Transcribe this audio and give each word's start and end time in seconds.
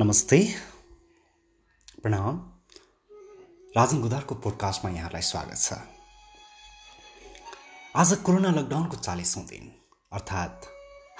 नमस्ते। 0.00 0.38
प्रणाम। 2.02 2.38
राजन 3.76 4.00
गुदारको 4.00 4.34
पोडकास्टमा 4.34 4.90
यहाँलाई 4.90 5.22
स्वागत 5.22 5.58
छ। 5.58 5.72
आज 7.94 8.12
कोरोना 8.12 8.50
लकडाउनको 8.50 8.96
चालिसौँ 8.96 9.44
दिन 9.44 9.70
अर्थात् 10.12 10.66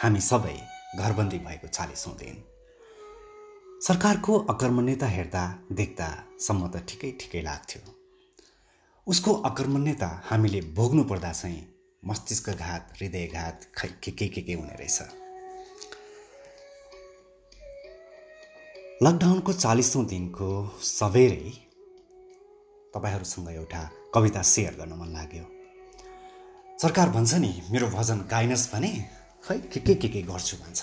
हामी 0.03 0.21
सबै 0.21 0.57
घरबन्दी 0.99 1.39
भएको 1.39 1.69
चालिसौँ 1.69 2.17
दिन। 2.17 2.43
सरकारको 3.81 4.39
अकर्मण्यता 4.39 5.07
हेर्दा 5.07 5.45
देख्दासम्म 5.73 6.69
त 6.69 6.85
ठिकै 6.89 7.11
ठिकै 7.21 7.43
लाग्थ्यो। 7.43 7.83
उसको 9.07 9.33
अकर्मण्यता 9.33 10.23
हामीले 10.25 10.61
भोग्नु 10.61 11.05
पर्दा 11.05 11.33
चाहिँ 11.33 11.67
मस्तिष्कघात 12.07 12.93
हृदयघात 12.97 13.71
खै 13.77 13.89
के 14.03 14.11
के 14.11 14.29
के 14.29 14.43
के 14.43 14.53
हुने 14.53 14.75
रहेछ। 14.75 15.24
लकडाउनको 19.05 19.53
चालिसौँ 19.53 20.05
दिनको 20.09 20.49
सबेरै 20.81 21.51
तपाईँहरूसँग 22.95 23.49
एउटा 23.53 23.81
कविता 24.15 24.43
सेयर 24.43 24.75
गर्न 24.81 24.93
मन 25.01 25.09
लाग्यो। 25.13 25.45
सरकार 26.83 27.09
भन्छ 27.17 27.35
नि 27.45 27.51
मेरो 27.73 27.87
भजन 27.93 28.19
गाइनस् 28.31 28.71
भने 28.73 28.91
खै 29.45 29.59
के 29.73 29.81
के 29.87 29.95
के 30.01 30.09
के 30.09 30.23
गर्छु 30.31 30.57
भन्छ। 30.57 30.81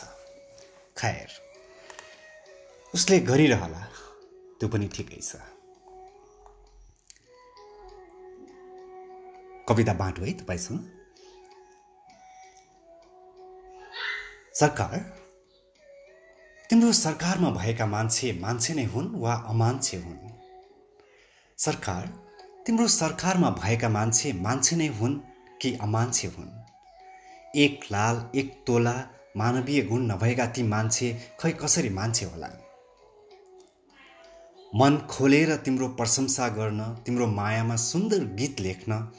खैर 0.98 1.30
उसले 2.94 3.20
गरिरहला 3.30 3.82
त्यो 4.60 4.70
पनि 4.70 4.88
ठिकै 4.94 5.22
छ। 5.22 5.42
कविता 9.66 9.94
बाँडु 10.02 10.22
है 10.22 10.34
तपाईँसँग। 10.42 10.80
सरकार 14.62 15.21
तिम्रो 16.72 16.92
सरकारमा 16.92 17.50
भएका 17.50 17.86
मान्छे 17.86 18.32
मान्छे 18.42 18.74
नै 18.74 18.84
हुन् 18.84 19.08
वा 19.16 19.34
अमान्छे 19.34 19.98
हुन्? 19.98 20.20
सरकार 21.58 22.06
तिम्रो 22.66 22.88
सरकारमा 22.88 23.50
भएका 23.50 23.90
मान्छे 23.90 24.32
मान्छे 24.34 24.76
नै 24.76 24.88
हुन् 24.88 25.18
कि 25.62 25.74
अमान्छे 25.82 26.28
हुन्? 26.28 26.48
एक 27.56 27.80
लाल 27.92 28.30
एक 28.36 28.64
तोला 28.68 28.94
मानवीय 29.38 29.82
गुण 29.82 30.06
नभएका 30.12 30.46
ती 30.46 30.64
मान्छे 30.64 31.10
खै 31.40 31.52
कसरी 31.52 31.90
मान्छे 31.90 32.26
होला? 32.26 32.50
मन 34.76 34.98
खोलेर 35.10 35.56
तिम्रो 35.56 35.88
प्रशंसा 35.88 36.48
गर्न 36.48 36.82
तिम्रो 37.06 37.28
मायामा 37.28 37.76
सुन्दर 37.76 38.24
गीत 38.36 38.60
लेख्न 38.60 39.12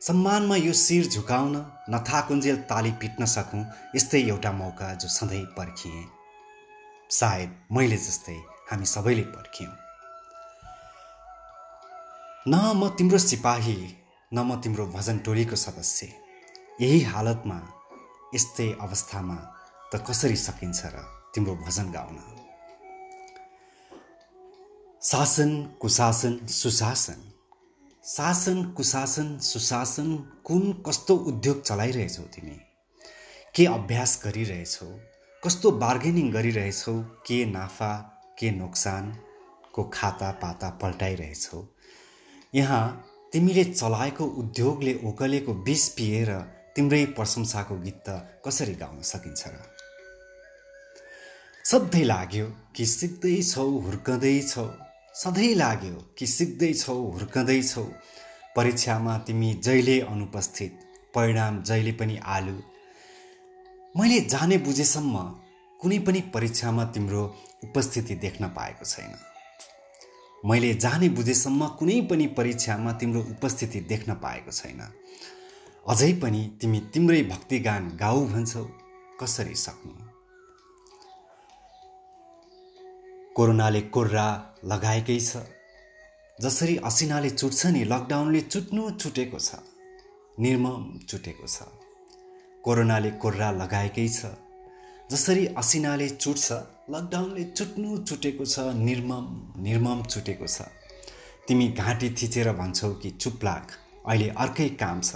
सम्मानमा 0.00 0.56
यो 0.56 0.72
शिर 0.72 1.06
झुकाउन 1.06 1.56
नथाकुन्जेल 1.90 2.56
ताली 2.56 2.92
पिट्न 2.92 3.24
सकौँ 3.24 3.64
यस्तै 3.96 4.22
एउटा 4.22 4.52
मौका 4.52 4.94
जो 4.94 5.08
सधैँ 5.08 5.44
पर्खिएँ। 5.44 6.17
सायद 7.10 7.50
मैले 7.72 7.96
जस्तै 7.96 8.34
हामी 8.70 8.86
सबैले 8.86 9.22
पर्ख्यौँ। 9.22 9.72
न 12.48 12.54
म 12.76 12.88
तिम्रो 12.88 13.18
सिपाही 13.18 13.96
न 14.32 14.38
म 14.38 14.60
तिम्रो 14.60 14.86
भजन 14.86 15.18
टोलीको 15.18 15.56
सदस्य। 15.56 16.12
यही 16.80 17.00
हालतमा 17.00 17.58
यस्तै 18.34 18.72
अवस्थामा 18.80 19.36
त 19.92 20.04
कसरी 20.10 20.36
सकिन्छ 20.36 20.86
र 20.86 20.96
तिम्रो 21.34 21.54
भजन 21.54 21.92
गाउन? 21.92 22.18
शासन 25.02 25.50
कुशासन 25.80 26.46
सुशासन। 26.46 27.20
शासन 28.04 28.64
कुशासन 28.76 29.38
सुशासन 29.38 30.16
कुन 30.44 30.82
कस्तो 30.86 31.16
उद्योग 31.16 31.62
चलाइरहेछौ 31.62 32.22
तिमी? 32.22 32.58
के 33.54 33.66
अभ्यास 33.66 34.22
गरिरहेछौ? 34.24 35.17
कस्तो 35.44 35.70
बार्गेनिङ 35.70 36.30
गरिरहेछौ? 36.30 36.92
के 37.26 37.44
नाफा 37.46 37.90
के 38.38 38.50
नोक्सानको 38.50 39.82
खाता 39.94 40.30
पाता 40.32 40.70
पल्टाइरहेछौ? 40.82 41.60
यहाँ 42.54 42.84
तिमीले 43.32 43.64
चलाएको 43.64 44.24
उद्योगले 44.24 44.94
ओकलेको 45.04 45.52
विष 45.54 45.88
पिएर 45.88 46.30
तिम्रै 46.76 47.04
प्रशंसाको 47.04 47.76
गीत 47.76 48.02
त 48.08 48.42
कसरी 48.46 48.74
गाउन 48.74 49.02
सकिन्छ 49.02 49.42
र? 49.48 49.62
सधैँ 51.64 52.04
लाग्यो 52.04 52.46
कि 52.76 52.86
सिक्दैछौ 52.86 53.68
हुर्कँदैछौ 53.86 54.66
सधैँ 55.14 55.54
लाग्यो 55.54 56.02
कि 56.18 56.26
सिक्दैछौ 56.26 56.96
हुर्कँदैछौ 57.12 57.84
परीक्षामा 58.56 59.18
तिमी 59.18 59.52
जहिले 59.54 60.00
अनुपस्थित 60.00 60.78
परिणाम 61.14 61.62
जहिले 61.62 61.92
पनि 61.92 62.18
आलु। 62.26 62.56
मैले 63.98 64.20
जाने 64.20 64.58
बुझेसम्म 64.58 65.18
कुनै 65.80 65.98
पनि 65.98 66.20
परीक्षामा 66.20 66.84
तिम्रो 66.84 67.22
उपस्थिति 67.64 68.14
देख्न 68.14 68.48
पाएको 68.48 68.84
छैन। 68.84 69.14
मैले 70.46 70.74
जाने 70.74 71.08
बुझेसम्म 71.08 71.66
कुनै 71.68 72.00
पनि 72.00 72.26
परीक्षामा 72.26 72.92
तिम्रो 72.92 73.20
उपस्थिति 73.20 73.80
देख्न 73.80 74.14
पाएको 74.14 74.50
छैन। 74.50 74.80
अझै 75.88 76.12
पनि 76.12 76.58
तिमी 76.60 76.80
तिम्रै 76.80 77.22
भक्तिगान 77.22 77.88
गाऊ 77.96 78.26
भन्छौ 78.26 78.64
कसरी 79.20 79.54
सक्नु? 79.54 79.94
कोरोनाले 83.34 83.80
कोर्रा 83.80 84.54
लगाएकै 84.64 85.20
छ। 85.20 85.36
जसरी 86.40 86.76
असिनाले 86.76 87.30
चुट्छ 87.30 87.66
नि 87.66 87.84
लकडाउनले 87.84 88.40
चुट्नु 88.40 88.90
छुटेको 88.90 89.38
छ। 89.38 89.54
निर्मम 90.38 90.98
चुटेको 91.08 91.46
छ। 91.46 91.87
कोरोनाले 92.64 93.10
कोर्रा 93.22 93.50
लगाएकै 93.60 94.08
छ। 94.08 94.20
जसरी 95.10 95.44
असिनाले 95.60 96.08
चुट्छ 96.22 96.46
लकडाउनले 96.92 97.44
चुट्नु 97.56 97.90
चुटेको 98.08 98.44
छ 98.44 98.56
निर्मम 98.78 99.26
निर्मम 99.66 100.02
चुटेको 100.12 100.46
छ। 100.46 100.68
तिमी 101.48 101.66
घाँटी 101.72 102.08
थिचेर 102.18 102.52
भन्छौ 102.52 102.90
कि 103.02 103.10
चुप 103.22 103.44
लाग 103.44 103.64
अहिले 104.06 104.28
अर्कै 104.36 104.68
काम 104.80 105.00
छ। 105.00 105.10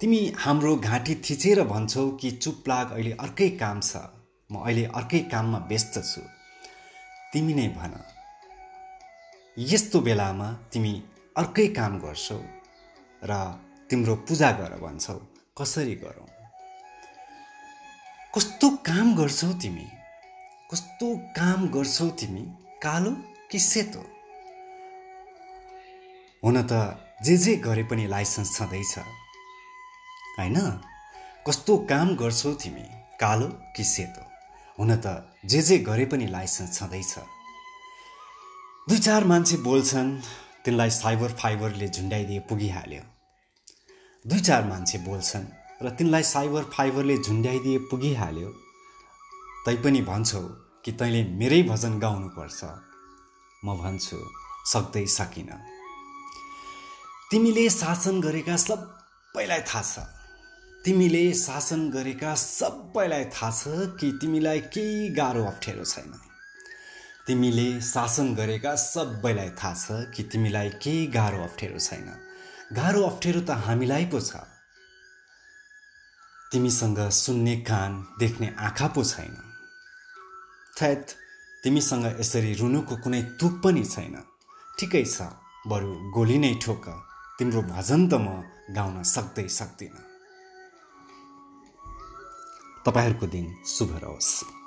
तिमी 0.00 0.20
हाम्रो 0.38 0.76
घाँटी 0.78 1.14
थिचेर 1.26 1.62
भन्छौ 1.64 2.04
कि 2.20 2.30
चुप 2.42 2.68
लाग 2.68 2.92
अहिले 2.92 3.12
अर्कै 3.24 3.50
काम 3.62 3.80
छ। 3.80 3.96
म 4.50 4.62
अहिले 4.62 4.84
अर्कै 4.94 5.20
काममा 5.32 5.58
व्यस्त 5.68 5.94
छु। 6.04 6.22
तिमी 7.32 7.54
नै 7.54 7.68
भन। 7.74 7.92
यस्तो 9.56 10.00
बेलामा 10.00 10.48
तिमी 10.72 10.94
अर्कै 11.36 11.66
काम 11.78 11.92
गर्छौ 11.98 12.40
र 13.22 13.32
तिम्रो 13.90 14.14
पूजा 14.26 14.50
गर 14.58 14.72
भन्छौ। 14.82 15.18
कसरी 15.60 15.94
गरौँ? 15.94 16.26
कस्तो 18.34 18.70
काम 18.70 19.16
गर्छौ 19.16 19.52
तिमी? 19.52 19.86
कस्तो 20.72 21.16
काम 21.16 21.68
गर्छौ 21.68 22.08
तिमी? 22.08 22.40
कालो 22.82 23.10
कि 23.50 23.58
सेतो? 23.58 24.00
हुन 26.44 26.62
त 26.62 26.72
जे 27.24 27.36
जे 27.36 27.56
गरे 27.56 27.82
पनि 27.82 28.06
लाइसेन्स 28.06 28.56
छँदैछ। 28.56 28.98
होइन? 28.98 30.60
कस्तो 31.46 31.78
काम 31.78 32.16
गर्छौ 32.16 32.54
तिमी? 32.54 32.86
कालो 33.20 33.46
कि 33.46 33.84
सेतो? 33.84 34.26
हुन 34.78 34.96
त 34.96 35.34
जे 35.44 35.62
जे 35.62 35.78
गरे 35.78 36.04
पनि 36.04 36.26
लाइसेन्स 36.26 36.78
छँदैछ। 36.78 37.18
दुई 38.88 38.98
चार 38.98 39.24
मान्छे 39.24 39.56
बोल्छन् 39.56 40.20
तिनलाई 40.64 40.90
साइबर 40.90 41.32
फाइबरले 41.32 41.88
झुन्ड्याइदिए 41.88 42.40
पुगिहाल्यो। 42.40 43.13
दुई 44.24 44.40
चार 44.40 44.64
मान्छे 44.64 44.98
बोल्छन् 44.98 45.44
र 45.84 45.90
तिनलाई 45.96 46.22
साइबर 46.22 46.62
फाइबरले 46.74 47.16
झुन्ड्याइदिए 47.18 47.78
पुगिहाल्यो। 47.90 48.48
तैपनि 49.66 50.00
भन्छौ 50.02 50.40
कि 50.84 50.92
तैँले 50.92 51.20
मेरै 51.40 51.60
भजन 51.62 51.98
गाउनुपर्छ। 52.00 52.60
म 53.64 53.76
भन्छु 53.76 54.18
सक्दै 54.72 55.04
सकिन। 55.16 55.50
तिमीले 57.30 57.68
शासन 57.70 58.20
गरेका 58.20 58.56
सबैलाई 58.56 59.60
थाहा 59.68 59.82
छ। 59.82 60.08
तिमीले 60.84 61.24
शासन 61.44 61.90
गरेका 61.90 62.34
सबैलाई 62.34 63.24
थाहा 63.28 63.50
छ 63.52 63.92
कि 64.00 64.12
तिमीलाई 64.20 64.60
केही 64.72 65.08
गाह्रो 65.20 65.44
अप्ठ्यारो 65.44 65.84
छैन। 65.84 66.12
तिमीले 67.26 67.68
शासन 67.92 68.34
गरेका 68.34 68.74
सबैलाई 68.88 69.50
थाहा 69.60 69.74
छ 69.74 69.86
कि 70.16 70.22
तिमीलाई 70.32 70.68
केही 70.80 71.06
गाह्रो 71.12 71.42
अप्ठ्यारो 71.44 71.78
छैन। 71.78 72.08
गाह्रो 72.72 73.02
अप्ठ्यारो 73.02 73.40
त 73.40 73.50
हामीलाई 73.50 74.04
पो 74.06 74.20
छ। 74.20 74.40
तिमीसँग 76.52 76.98
सुन्ने 77.10 77.56
कान 77.56 77.92
देख्ने 78.18 78.48
आँखा 78.58 78.88
पो 78.88 79.04
छैन। 79.04 79.36
थैत 80.80 81.04
तिमीसँग 81.64 82.06
यसरी 82.20 82.52
रुनुको 82.54 82.96
कुनै 82.96 83.22
तुक 83.40 83.54
पनि 83.64 83.84
छैन। 83.84 84.16
ठिकै 84.78 85.04
छ 85.04 85.28
बरु 85.68 85.90
गोली 86.10 86.38
नै 86.38 86.54
ठोक 86.54 86.84
तिम्रो 87.38 87.62
भजन 87.62 88.00
त 88.08 88.12
म 88.14 88.26
गाउन 88.74 89.02
सक्दै 89.02 89.46
सक्दिनँ। 89.48 90.04
तपाईँहरूको 92.86 93.26
दिन 93.26 93.46
शुभ 93.66 93.90
रहोस्। 94.02 94.63